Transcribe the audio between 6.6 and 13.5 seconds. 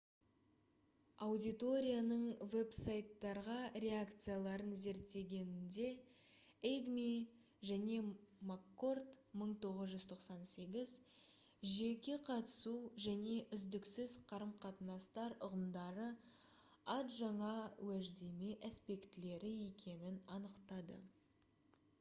эйгми және маккорд 1998 «жеке қатысу» және